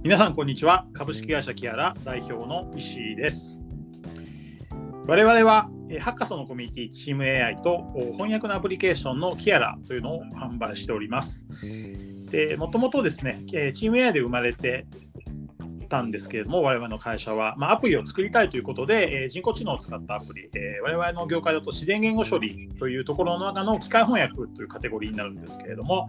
[0.00, 0.86] 皆さんこんにちは。
[0.92, 3.60] 株式会社キアラ代表の石井です。
[5.06, 5.68] 我々は
[6.00, 11.46] ハッカソのコミュニティチーム AI と翻訳のアプリケーションのキアラというのを販売しております。
[12.30, 14.86] でもともとですねチーム AI で生まれて
[15.88, 26.08] たんですけれども、我々の会社は、まあ、アプリを作りたいということで、えー、人工知能を使ったアプリ、えー、我々の業界だと自然言語処理というところの中の機械翻訳というカテゴリーになるんですけれども、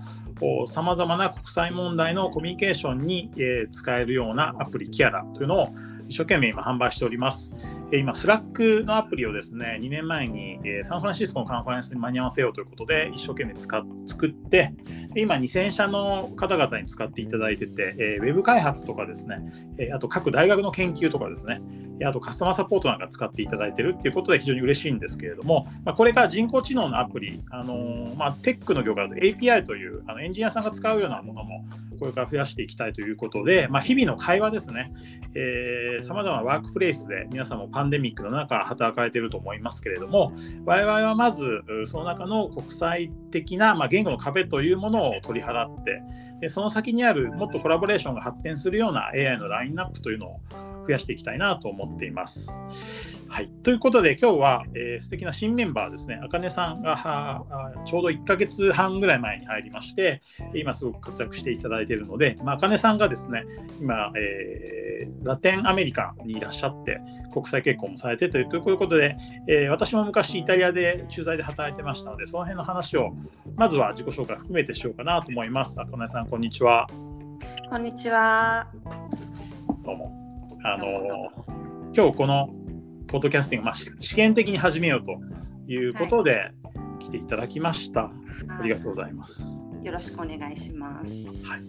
[0.68, 5.70] さまざまな国際問題のコミュニケーションに、えー、使えるようなアプリ、キアラというのを
[6.10, 7.52] 一生懸命今販売しております。
[7.94, 14.74] 今、 Slack のアプリをですね、2年前にサンフランシスコのカンファレンスに間に合わせようということで、一生懸命使っ作って、
[15.16, 19.40] 今、2000社の方々に使っていただいてて、ウェブ開発とかですね、
[19.94, 21.62] あと各大学の研究とかですね、
[22.06, 31.66] あとカスタマーサポートなんか使っていただいているということで非常に嬉しいんですけれども、ま、これから人工知能のアプリ、あの、まあ、テックの業界だと API というあのエンジニアさんが使うようなものも
[32.00, 34.94] これから増やしていきたいということで、まあ、日々の会話ですね、
[36.02, 40.34] さまざまなワークプレイスで皆さんもパンデミックの中働かれていると思いますけれども、
[40.66, 46.02] 我々はまずその中の国際的な、まあ、言語の壁というものを取り払って、
[46.42, 50.40] でその先にあるもっとコラボレーションが発展するような AI のラインナップというのを
[50.86, 53.19] 増やしていきたいなと思っています。
[53.32, 57.46] はい、ということで今日は、えー、素敵な新メンバーですね、あかねさんが
[57.86, 60.22] ちょうど1ヶ月半ぐらい前に入りまして、
[60.56, 63.44] 今すごく活躍していただいているので、あかねさんがですね、
[63.80, 67.00] 今、えー、ラテンアメリカにいらっしゃって、
[67.32, 69.16] 国際結婚もされてということで、
[69.48, 73.14] えー、私も昔イタリアで駐在で働いてましたので、その辺の話を
[73.56, 75.80] まずは自己紹介含めてしようかなと思います。
[75.80, 76.88] あかねさん、こんにちは。
[77.70, 78.68] こんにちは。
[79.86, 80.20] どうも。
[80.64, 81.50] あの
[81.96, 82.54] 今日この
[83.10, 85.20] ポッドキャスティング、まあ、試験的に始めようと
[85.68, 86.52] いうことで
[87.00, 88.04] 来ていただきました。
[88.04, 88.12] はい、
[88.60, 89.52] ありがとうございます。
[89.82, 91.46] よろしくお願いします。
[91.48, 91.62] はい。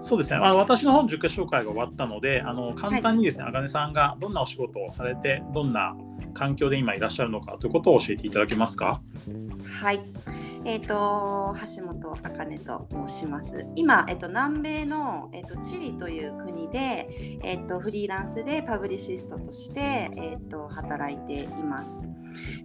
[0.00, 0.36] そうですね。
[0.36, 5.96] あの私の本受験紹介が終わったので、あの簡単にですね、あかねさんがどんなお仕事をされて、どんな
[6.32, 9.00] 環境で今いらっしゃるのかということを教えていただけますか？
[9.80, 10.00] はい。
[10.64, 13.66] えっ、ー、と橋本茜と申します。
[13.74, 22.08] 今、えっ、ー、と南米のえっ、ー、とチリという国でえっ、とフリーランスでパブリシストとしてえっ、と働いています。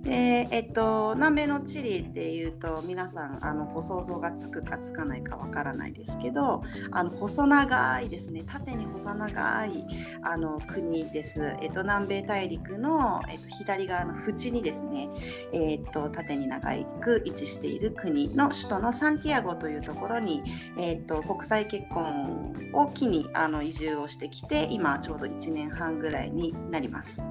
[0.03, 9.85] でえっと南米のチリっていうと皆さんあのご想像がつくかつかないかわからないですけどあの細長いですね縦に細長い
[10.23, 11.55] あの国です。
[11.61, 15.09] えっと南米大陸のえっと左側の縁にですね
[15.51, 20.43] えっと縦に長く位置している国の首都のサンティアゴというところに、
[20.77, 27.21] えーと、国際結婚を機にあの移住をしてきて今ちょうど1年半ぐらいになります。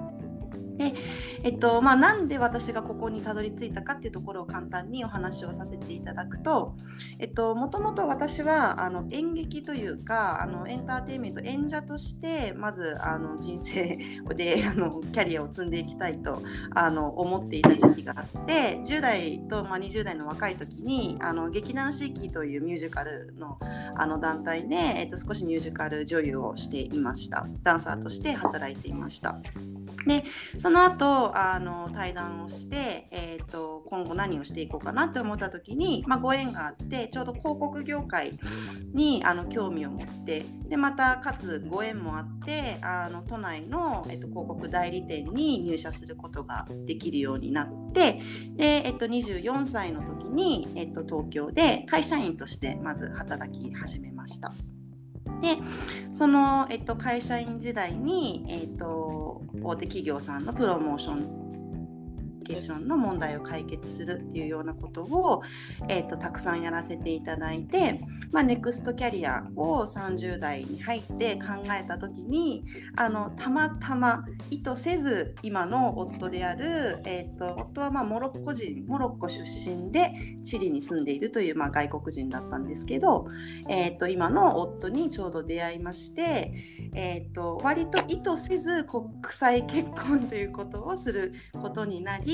[0.77, 0.95] で、
[1.43, 6.75] えっとまあ、なんで私がここにたどり着いたかっていうところを簡単にお話をさせていただくと、
[7.19, 13.99] えっと、もともと私はあの演劇というかあのエンターテインメント演者としてまずあの人生
[14.35, 16.43] で あのキャリアを積んでいきたいと
[16.75, 23.59] あの思っていた時期があって10代と、まあ、20代の若い時にあの劇団四季というミュージカルの
[23.95, 29.41] あの団体で、えっと、少しミュージカル女優をしていましたダンサーとして働いていました。
[30.07, 30.25] で
[30.57, 38.39] その後あの対談をして、えーと、今後何をしていこうかなって思った時に、まあ、ご縁があってちょうど広告業界
[38.93, 48.21] にあの興味を持ってでまたかつご縁もあってあの都内の、えーと、広告代理店に入社することができるようになって
[48.57, 54.53] で、えーと、24歳の時に、えー、と東京で会社員としてまず働き始めました。
[55.43, 55.59] で
[56.13, 61.42] その、えっと、会社員時代に、えっと、大手企業さんのプロモーション
[62.43, 65.43] ケーションの問題を解決するっていうようなことを、
[65.89, 72.65] えーと、たくさんやらせていただいて、まあ、ネクストキャリアを30代に入って考えた時に
[72.97, 80.13] あのたまたま意図せず今の夫である、えーと、夫はまあモロッコ人モロッコ出身で
[80.43, 83.27] チリに住んでいるという、まあ、外国人だったんですけど、
[83.69, 86.53] えーと、今の夫にちょうど出会いまして、
[86.95, 92.32] えー、と割と意図せず国際結婚ということをすることになり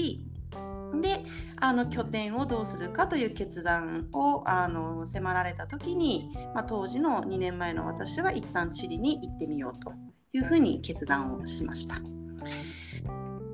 [1.01, 1.21] で
[1.61, 9.93] あの拠点をどうするかという決断をあの迫られた時に、まあ、当時の2年前の私は一旦チリに行ってみようと
[10.33, 11.97] いうふうに決断をしました。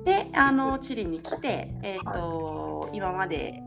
[0.05, 3.63] であのチリに来て、えーと今まで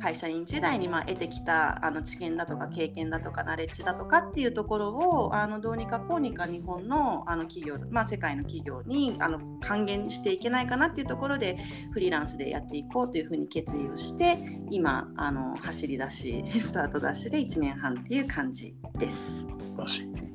[0.00, 11.58] 会社員時代にま得てきたあの知見だとか経験だとかナレッジだとかっていうところをあのどうにかこうにか日本のあの企業、まあ、世界の企業にあの還元していけないかなっていうところで
[11.92, 14.38] フリーランスでやっていこうというふうに決意をして
[14.70, 19.46] 今あの走り出しスタートダッシュで1年半っていう感じです。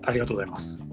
[0.03, 0.90] ありがとうございます。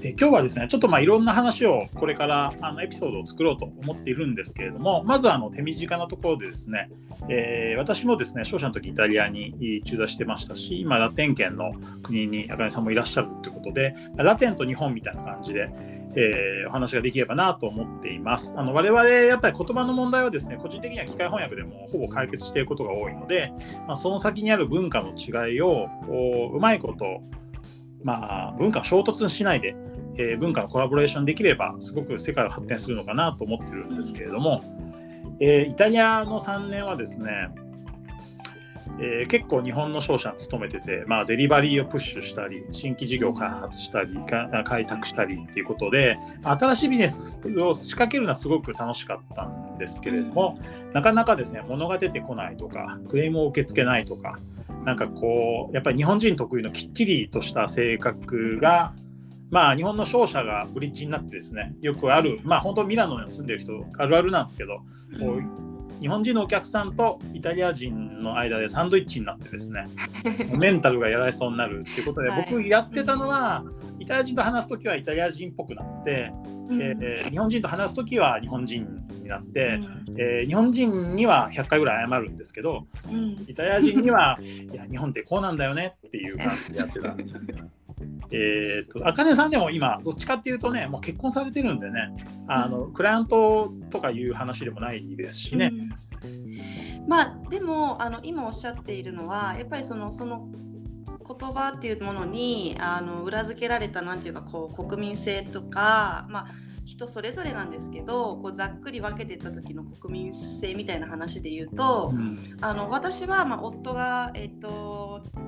[0.00, 6.88] で今日はですねちょっとまあいろんな話をこれからあのエピソードを作ろうと思っているんですけれどもまずあの手短なところでですね、
[7.28, 11.72] えー、私もですね商社の時イタリアに駐在してましたし今ラテン圏の
[12.02, 15.68] 国に茜さんもいらっしゃるということでラテンと日本みたいな感じで、
[16.14, 18.54] えー、お話ができればなと思っています。
[18.56, 23.52] あの我々やっぱり言葉の問題はですね個人的には機械翻訳でもほぼ解決していることが多いので、
[23.88, 25.88] まあ、その先にある文化の違いを
[26.54, 27.20] うまいこと
[28.02, 29.76] まあ、文化を衝突しないで、
[30.16, 34.62] えー、文化のコラボレーションできればすごく世界は発展するのかなと思ってるんですけれども、
[35.40, 37.50] えー、イタリアの3年はですね、
[39.00, 44.18] えー、結構日本の商社に勤めてて、まあ、デリバリーをプッシュしたり新規事業を開発したり
[44.64, 50.58] 開拓したりっていうことで新しいビジネスを仕掛けるのはすごく楽しかったんですけれども、
[50.92, 54.36] なかなかですね物が出てこないとかクレームを受け付けないとか
[54.88, 58.94] なんかこうやっぱり日本人特有のきっちりとした性格が
[59.50, 64.78] まあ日本の商社がブリッジになってですねよくあるまあ本当ミラノに住んでる人あるあるなんですけど
[65.20, 69.88] こう日本人のお客さんとイタリア人の間でサンドイッチになってですね
[70.56, 73.64] メンタルがやられそうになるっていうことで、僕やってたのは、
[73.98, 76.32] イタリア人と話す時はイタリア人っぽくなって、
[76.70, 78.86] えー、日本人と話す時は日本人
[79.28, 87.14] になって、うん、えー、日本人には100回ぐらい謝るんですけど、うん、イタリア人にはいや日本ってこうなんだよねっていう感じでやってた。
[88.30, 92.10] えっと、あかねさんでも今、どっちかっていうとね、もう結婚されてるんでね、
[92.46, 95.72] あの、うん、クライアントとかいう話でもないですしね。
[95.72, 100.48] うん、まあ、でも、あの、今おっしゃっているのは、やっぱりその、その。
[101.28, 106.46] 言葉っていうものにあの裏付けられたなんていうかこう国民性とか、まあ、
[106.88, 114.68] 人それぞれなんですけどこうざっくり分けていった時の国民性みたいな話で言うと、うん、あの私は、まあ、夫が、えっと、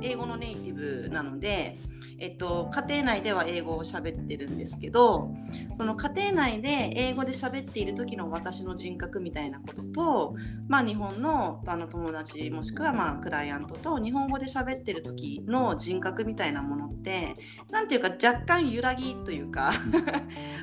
[0.02, 1.78] 英語のネイティブなので。
[2.22, 5.31] えっと、家庭内では英語を喋ってるんですけど
[5.72, 10.34] その家庭内で英語で喋っている時の私の人格みたいなことと、
[10.69, 17.34] まあ、日本のあの友達もしくはまあクライアントと日本語で喋ってる時の人格みたいなものって
[17.70, 19.72] 何ていうか若干揺らぎというか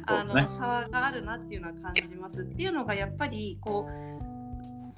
[0.05, 4.07] あの、ね、差があるなっていうのは感じますっていうのがやっぱりこう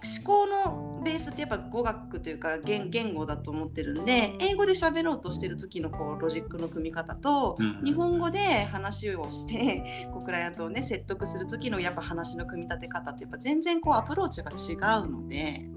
[0.02, 15.70] 思考のベースってやっぱ語学というか言言語だと思ってるんで英語で喋ろうとしてる時のこうロジックの組み方と、うん、日本語で話をして こうクライアントをね説得する時のやっぱ話の組み立て方ってやっぱ全然こうアプローチが違うので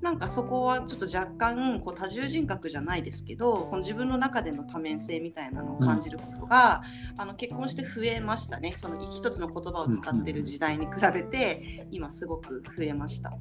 [0.00, 6.82] なんかそこはちょっと若干こう多重人格じゃないですけどこの自分の中での多面性みたいなのを感じることが、
[7.14, 8.74] うん、あの結婚して増えましたね。
[8.76, 13.32] その一つの言葉を使ってる時代に比べて今すごく増えました。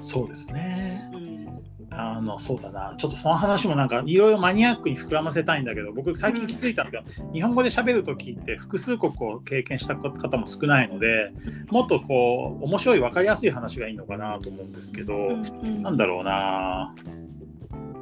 [0.00, 1.10] そうですね。
[1.12, 1.48] うん、
[1.90, 11.32] あのそうだな、ちょっとその話もなんかいろいろマニアックに膨らませたいんだけど、僕最近気づいたのが、うん、日本語で喋る時って複数国を経験した方も少ないので、
[11.70, 16.94] もっとこう面白い分かりやすい話がいいのかなと思うんですけど、うん、なんだろうな。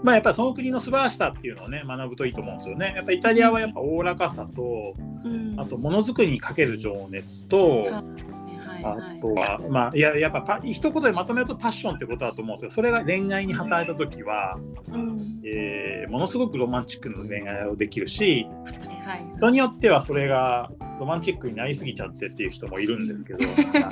[0.03, 2.93] まあ、やっぱりその国の素晴らしさっていうのをね学ぶといいと思うんですよね。
[2.95, 4.95] やっぱイタリアはやっぱおおらかさと、
[5.57, 7.89] あとものづくりにかける情熱と、
[8.85, 12.71] あとは、まあ、いややっぱパ一言でまとめるとパッションってことだと思うんですよ。
[12.71, 14.59] それが恋愛に働いた時は、
[14.93, 18.47] うん、えー、ものすごくロマンチックな恋愛をできるし、
[19.05, 23.39] はい、人によってはそれがロマンチックになりすぎちゃってっていう人もいるんですけど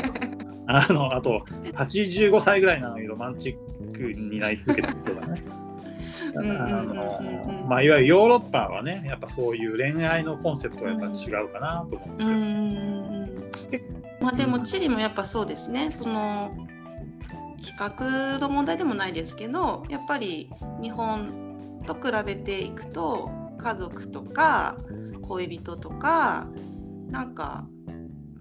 [0.66, 5.42] あのあと85歳ぐらいなのにロマンチックになり続けた人がね。
[7.66, 13.25] まあ、いわゆるヨーロッパはねやっぱそういう恋愛のコンセプトはやっぱ違うかなと思うんですけど、
[14.20, 15.90] まあでもチリもやっぱそうですね。
[15.90, 16.56] その
[17.58, 24.76] 比較の問題でもないですけどやっぱり日本と比べていくと家族とか
[25.22, 26.46] 恋人とか
[27.08, 27.66] なんか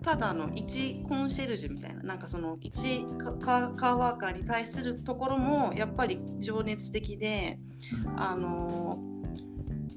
[0.03, 7.57] ただの一コンシェルジュみたいななんかその一カーワーカーに対するところもやっぱり情熱的で
[8.15, 8.99] あの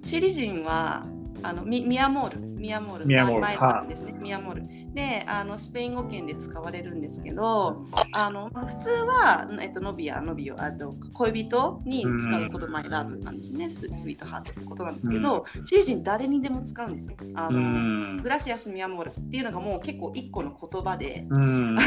[0.02, 1.04] チリ人は
[1.42, 2.40] あのミミアモール。
[2.40, 3.06] ミアモール。
[3.06, 3.88] ミアモール。
[3.88, 4.62] ですね、ミアモール
[4.94, 13.68] であのスペイン語圏で使われるんですけどあの普通は、えっと、ノビアノビオあと恋人に使う言葉ラブなんですね。
[13.70, 17.16] ススイートハートってことなんですけどチリ人誰にでも使うんですよ。
[17.34, 21.80] あのグラシアスミアモールっていうのがもう結構一個の言葉であの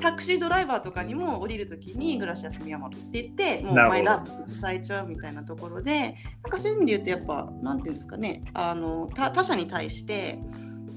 [0.00, 8.42] タクシードライバーとかにも降りるときにグラシアスミアモールって言ってもうマイラブ伝えちゃうみたいなところでなんかそういう意味で言うとやっぱなんていうんですかね。
[8.54, 10.38] あの他者に対して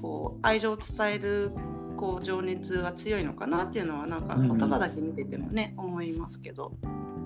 [0.04, 1.50] こう愛情を伝える
[1.96, 6.72] こう情熱は強いのかなっていうのはなんか言葉だけ見ててもね、うん、思いますけど。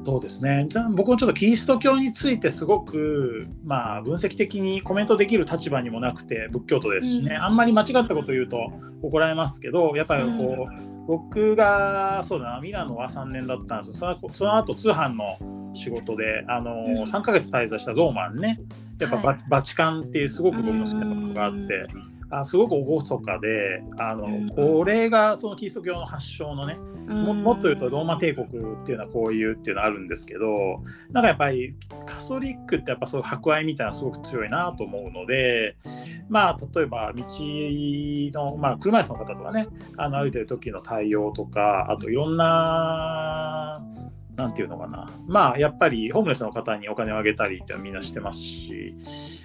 [0.06, 0.68] そうですね。
[0.94, 7.42] 僕もちょっとキリスト教についてすごく、まあ、分析的にコメントできる立場にもなくて仏教徒ですしね、うん。
[7.42, 8.70] あんまり間違ったことを言うと
[9.02, 14.18] 怒られますけどやっぱりこう、僕がそうだなミラノは3年だったんですよ。
[14.32, 17.02] その後通販の仕事であの、うん。
[17.02, 18.61] 3ヶ月滞在したローマンね。
[19.00, 19.38] やっぱバ,、はい。
[19.50, 21.88] バチカンっていうすごく僕の好きなところがあって。
[22.30, 24.49] あすごく厳かであの、うん。
[24.50, 28.50] これがそのキリスト教の発祥のねももっと言うとローママ帝国っ
[28.85, 31.75] ていうのはこういうっていうのはあるんですけどなんかやっぱり
[32.06, 35.76] カソリックってやっぱそう博愛みたいなのすごく強いなと思うので
[36.28, 43.82] まあ例えば道の、まあ、車椅子の方とかねあの歩いてる時の対応とかあといろんな
[44.38, 45.11] なんていうのかな。
[45.26, 48.95] まあやっぱりホームレスの方にお金をあげたりってみんなしてますし。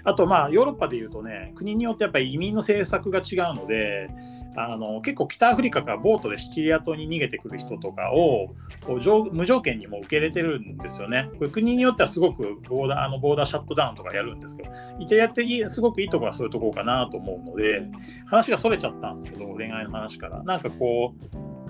[0.06, 4.10] あとまあヨーロッパでいうとね国によってやっぱり移民の政策が違うので
[4.56, 8.54] あの結構北アフリカからボートでシチリア島に逃げてくる人とかを
[8.86, 11.30] こう無条件にも受け入れてるんですよね。
[11.40, 14.70] これ国によってはすごくボーダーあのボーダーシャットダウンとかやるんですけど
[15.00, 17.84] イタリアってすごくいいところはそういうところかなと思うので
[18.26, 20.44] 話がそれちゃったんですけど恋愛の話から。
[20.44, 21.16] なんかこ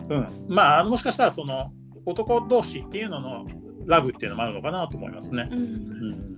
[0.10, 0.28] ううん。
[0.50, 1.72] まああのもしかしたらその
[2.06, 3.46] 男同士っていうのの
[3.86, 5.50] ラブっていうのもあるのかなと思いますね。
[5.52, 5.60] うん。
[5.60, 6.34] うん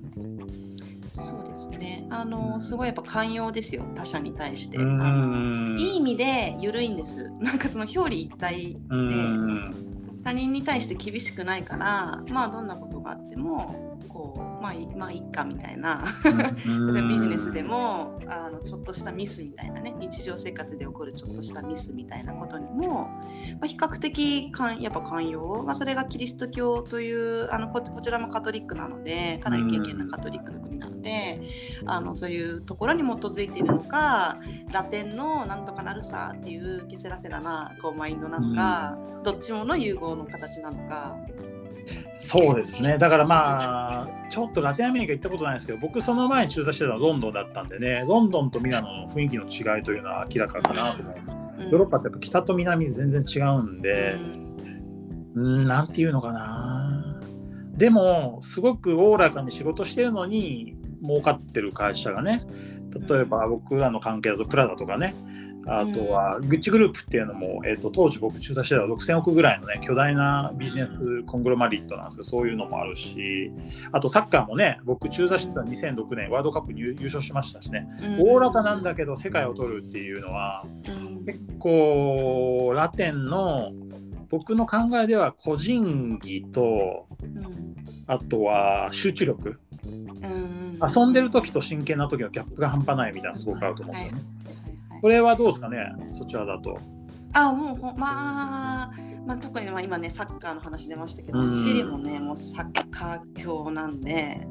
[1.10, 2.06] そうですね。
[2.10, 7.32] あのすごいやっぱ寛容ですよ他者に対して、うあのんいい意味で緩いんです。
[7.40, 9.76] なんかその表裏一体うでん。
[10.26, 16.02] 他人に対して厳しくないからまあどんなことがあってもこうまあいまあいっかみたいな。
[16.26, 23.10] ビジネスでもあのちょっとしたミスみたいなね日常生活で起こるちょっとしたミスみたいなことにも、
[23.60, 31.42] まあ、比較的かんやっぱ寛容、まあ、それがキリスト教というあのここちらもカトリックなのでかなり敬虔なカトリックの国なので、
[31.86, 34.40] あのそういうところに基づいているのか
[34.72, 41.18] ラテンのなんとかなるさっていうケセラセラなこうマインドなのか、どっちもの融合の形なのか。
[42.14, 51.30] そうですねだからまあちょっとラテンアメリカ行ったことないんですけど僕その前に駐在してたのはロンドンだったんでねロンドンとミラノの雰囲気の違いというのは明らかかなと思います。
[51.30, 54.18] うんヨーロッパってやっぱ北と南全然違うんで、
[55.36, 57.20] うん、なんていうのかな。
[57.76, 62.44] でも、すごくおおらかに仕事してるのに、儲かってる会社がね、
[63.10, 65.14] 例えば僕らの関係だとプラダとかね、
[65.68, 73.52] あとはグッチグループっていうのも、えー、と当時僕駐在してた6000億ぐらいのね巨大なビジネスコングロマリットなんですけどそういうのもあるし
[73.92, 77.88] あとサッカーもね僕駐在してた2006年ワールドカップに優優勝しましたしね。
[78.02, 78.30] うん。
[78.30, 81.26] おおらかなんだけど世界を取るっていうのはうん。
[81.26, 83.72] 結構ラテンの
[84.30, 87.76] 僕の考えでは個人技とうん。
[88.08, 89.60] あとは集中力。
[89.86, 94.24] うん遊んでる時と真剣な時のギャップが半端ないみたいなのすごくあると思うんですよね。
[94.24, 94.45] はい
[95.02, 95.78] これはどうですかね？
[96.12, 96.78] そちらだと。
[97.34, 98.92] あもうまあ、
[99.26, 104.48] まあ、特にまあ今ねサッカーの話出ましたけど、うんチリもねもうサッカー強なんで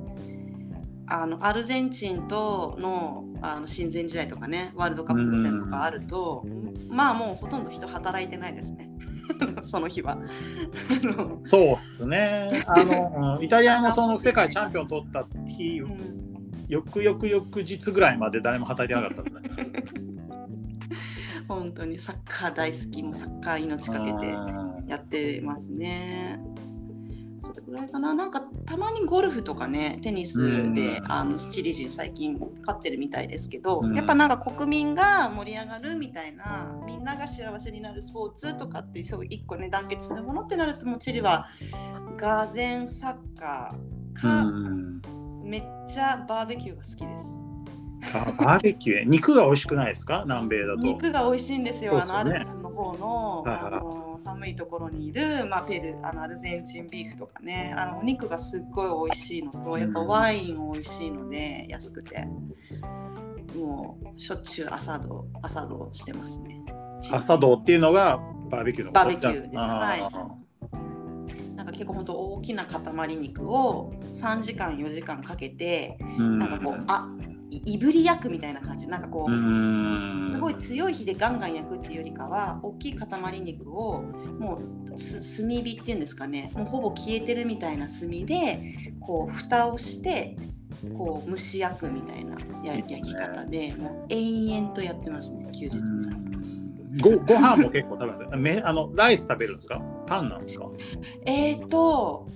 [1.08, 6.44] あのアルゼンチンとのあの親善時代とかねワールドカップ予選とかあると、
[6.88, 8.88] まあもうほとんど人働いてないですね
[9.64, 10.18] その日は。
[11.48, 12.62] そうっすね。
[12.66, 16.24] あの、うんイタリアもその世界チャンピオン取った日、うん
[16.66, 19.73] 翌々翌日ぐらいまで誰も働いてなかったですね。
[21.48, 26.40] 本当にサッカー大好きもうサッカー命かけてうんやってますね。
[27.38, 28.14] それぐらいかな。
[28.14, 41.48] なんかたまにゴルフとかね、テニスで、うんあのチリ人最近勝ってるみたいですけど、うんやっぱなんか国民が盛り上がるみたいな、みんなが幸せになるスポーツとかってそう一個ね団結するものってなるともうチリは
[42.16, 45.02] がぜんサッカーか、うん
[45.42, 47.43] めっちゃバーベキューが好きです。
[48.12, 50.22] あバーベキュー、肉が美味しくないですか？
[50.24, 50.80] 南米だと。
[50.82, 51.94] 肉が美味しいんですよ。
[51.94, 53.74] ねあのアルプスの方のはいはい。
[53.74, 57.74] あの寒いところにいる、まあ、ペルあのアルゼンチンビーフとかね。
[57.76, 62.26] あのお肉がすっごい美味しいのとやっぱワイン美味しいので安くて。
[63.56, 66.60] もうしょっちゅう朝ド朝ドしてますね。
[67.12, 68.18] 朝ドっていうのが
[68.50, 69.58] バーベキューのバーベキューです。
[69.58, 70.00] あはい。
[71.54, 76.38] なんか結構本当大きな塊肉を3時間4時間かけてうん。
[76.40, 77.08] なんかこうあ
[77.50, 78.88] いいぶり焼くみたいな感じ。
[78.88, 80.30] なんかこう、うん。
[80.32, 84.02] すごい強い火でガンガン焼くっていうよりかは大きい塊肉を
[84.38, 84.58] も
[84.94, 86.50] うす炭火っていうんですかね。
[86.54, 90.36] もうほぼ消えてるみたいな炭でこう蓋をして
[90.96, 96.24] こう蒸し焼くみたいなや焼き方でもう延々とやってますね休日に。
[97.00, 99.80] ごご飯も結構食べますめあのライス食べるんですか？
[100.06, 100.66] パンなんですか？
[101.26, 102.28] えーと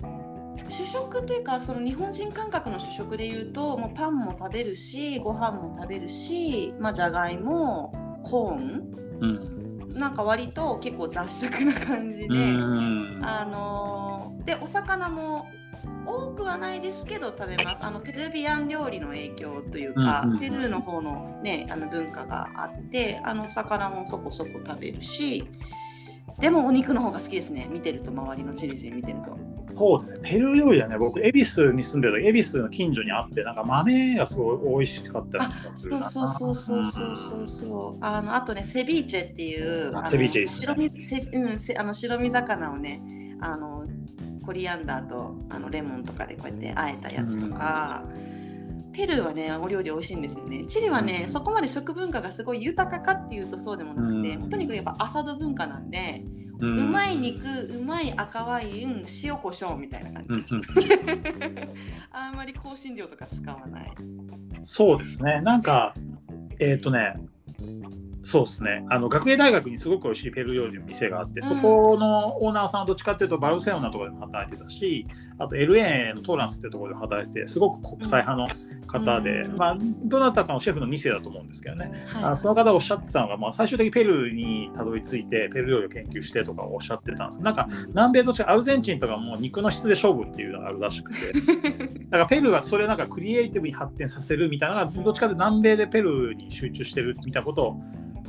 [0.71, 9.95] 主食というかその日本人感覚の主食で言うともうパンも食べるしご飯も食べるしまあじゃがいもコーンうん。
[9.99, 13.21] なんか割と結構雑食な感じで、うん。
[13.23, 14.09] あのー
[14.49, 15.47] でお魚も
[16.07, 17.85] 多くはないですけど食べます。
[17.85, 25.51] あのペルビアン料理の影響というか、うんうんペルーの方の,、ね、あの文化があってあの魚もそこそこ食べるし
[26.41, 27.69] でもお肉の方が好きですね。
[27.71, 29.37] 見てると周りのチリ人見てると
[29.79, 30.31] そうですね。
[30.31, 36.03] ペルー料理はね、僕、恵比寿に住んでる時、恵比寿の近所にあって、なんか豆がすごい美味しかったりあとかするな。
[36.03, 38.05] そうそうそうそうそうそうそう。
[38.05, 40.67] あのあとねセビーチェっていうセビーチェですね。
[40.67, 43.01] 白身せうんせあの白身魚をね
[43.41, 43.85] あの
[44.45, 48.05] コリアンダーとあのレモンとかでこうやってあえたやつとか、
[48.93, 50.65] ペルーはねお料理美味しいんですよね。
[50.67, 54.49] チリはねそこまで食文化がすごい豊かかっていうとそうでもなくて、うん。
[54.49, 56.25] とにかくやっぱアサド文化なんで、
[56.61, 60.69] ううまい肉うまい赤ワイン塩コショウみたいな感じ、うんうん
[62.11, 63.93] あんまり香辛料とか使わない。
[64.65, 65.41] そうですね。
[65.41, 65.95] なんか、
[66.59, 67.15] えっ、とね、
[68.23, 68.85] そうですね。
[68.91, 75.07] あの学芸大学にすごく美味しいペルー料理の店があって、そこのオーナーさんはどっちかっていうとバルセロナとかでも働いてたし、
[75.39, 78.49] あと LA のトーランスってところで働いて、すごく国際派の
[78.89, 79.57] 方で、うん。
[79.57, 81.93] まあ、どなたかのシェフの2世だと思うんですけどね。
[82.07, 87.43] はあその方がおっしゃってたのが、まあ、最終的にペルーにたどり着いて、ペルー料理を研究してとかおっしゃってたんです。
[87.43, 91.33] なんか南米と違うアルゼンチンとかも肉の質で勝負っていうのがあるらしくて、
[92.11, 97.81] だからペルーはそれをなんかクリエイティブに発展させるみたいなのが、どっちかというと南米でペルーに集中してるみたいなことを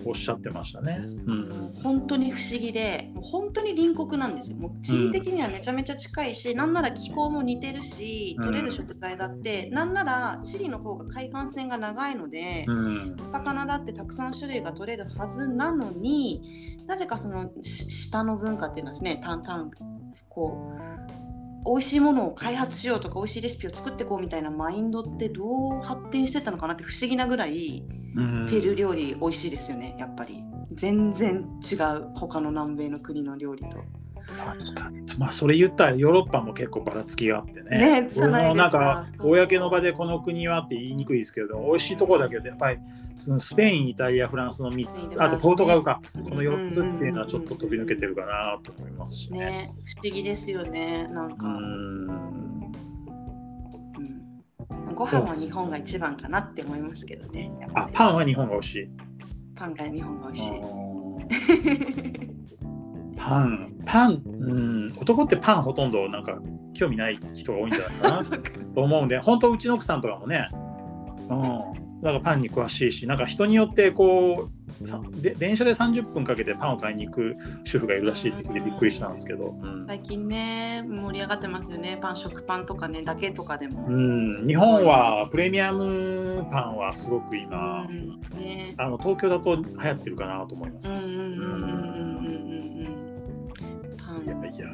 [0.05, 0.99] おっしゃってましたね。
[0.99, 1.49] うん。
[1.49, 4.57] もう本当に不思議でもう本当に隣国なんですよ。
[4.57, 8.45] もう地理的にはめちゃめちゃ近いし、なんなら気候も似てるしうん。
[8.45, 13.15] 取れる食材だって、なんならチリの方が海岸線が長いので、うん。
[13.29, 19.71] お魚だってたくさん種類が取れるはずなのになぜかそのし下の文化っていうんですね淡々
[20.27, 27.98] こう美味しいものを開発しようとか美味しいレシピを作っていこうみたいなマインドってどう発展してったのかなって不思議なぐらいうん
[28.49, 30.43] ペルー料理美味しいですよねやっぱり。
[30.73, 33.77] 全然違う他の南米の国の料理と。
[34.37, 35.01] 確かに。
[35.17, 38.01] まあ、それ言ったらヨーロッパも結構ばらつきがあってね。
[38.01, 39.07] ねじゃないですか。
[39.19, 42.79] 公の場でこの国はって言いにくいですけど、美味しいところだけど、やっぱり
[43.15, 49.39] そのスペイン、イタリア、フランスの3つ、あとポルトガルか、この4つっていうのはちょっと飛び抜けてるかなと思いますしね。
[49.39, 52.48] ね不思議ですよねなんうか、んうん
[54.99, 57.49] ご飯は日本が一番かなって思いますけどね。
[57.73, 58.89] あパンは日本が美味しい。
[59.55, 60.61] パンが日本が美味しい。
[63.15, 64.53] パン、パン、う
[64.89, 66.37] ん、男ってパンほとんどなんか
[66.73, 68.23] 興味ない人が多いんじゃないかな。
[68.75, 74.58] と思うんで、本当うちの奥さんとかもね、うん、なんかパンに詳しいし、なんか人によってこう、さ
[75.21, 79.53] で電車で30分かけてパンを買いに行く主婦がいるらしいって聞いてびっくりしたんですけど、
[79.87, 81.97] 最近ね盛り上がってますよね。
[82.01, 88.19] パン食パンとかねだけとかでも、うん、日本はプレミアムパンはすごく今、うん。
[88.37, 90.99] ね、あの東京だと流行ってるかなと思います、パン
[94.23, 94.67] いやいや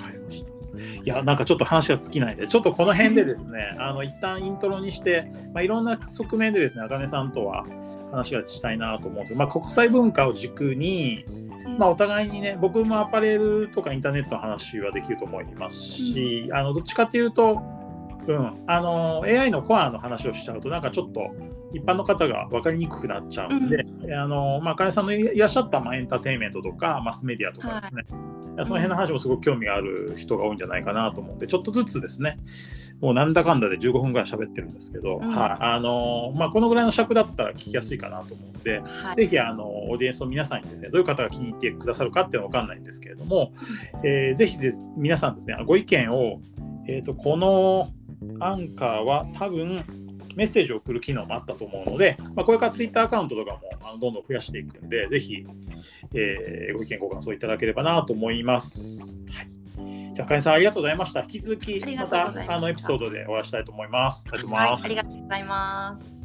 [0.00, 0.61] 買いました。
[1.04, 7.64] いや、なんかちょっと話が尽きないんで、ちょっとこの辺でですね、 あの一旦イントロにして、まあ、いろんな側面でですね、あかねさんとは
[8.10, 11.24] 話がしたいなと思うんですけど、まあ、国際文化を軸に、
[11.78, 17.62] まあ、お互いにね、僕もアパレルとかインターネットの話はできると思いますし、あのどっちかというと、
[18.26, 21.30] うん、あの AI のコアの話をしちゃうと、なんかちょっと
[21.72, 32.36] 一般の方が分かりにくくなっちゃうんで、あのまあ、かねさんのいらっしゃった、まあ、エンターテインメントとか、マスメディアとかですね、いやその辺の話もすごく興味がある人が多いんじゃないかなと思うんで、ちょっとずつですね、
[33.00, 35.28] もうなんだかんだで15分ぐらい喋ってるんですけど、うん。
[35.28, 35.64] はい。
[35.64, 39.16] あのまあ、このぐらいの尺だったら聞きやすいかなと思うんで、はい。
[39.16, 43.52] ぜひあのオーディエンスの皆さんにですね、どういう方が気に入ってくださるかっていうのは分かんないんですけれども、
[44.04, 46.40] えーぜひです皆さんですね、ご意見を、
[46.86, 47.90] えーと、この
[48.40, 49.84] アンカーは多分
[50.36, 55.46] メッセージを送る機能もあったと思うので、まあ、これからツイッターアカウントとかもあのどんどん増やしていくんで、ぜひ、
[56.14, 59.14] えーご意見、ご感想いただければなと思います。
[59.30, 61.20] はい、じゃあ、かねさんありがとうございました。
[61.20, 64.26] 引き続きありがまとうございましたたあのエピソードでお会いしたいと思います。
[64.30, 64.82] ありがとうございます。
[64.82, 66.22] はいありがとうございます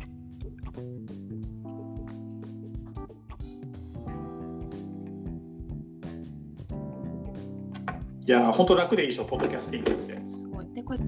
[8.28, 10.28] いやー、本当楽でいいでしょ、ポッドキャスティングって。
[10.28, 11.00] すごいでこれ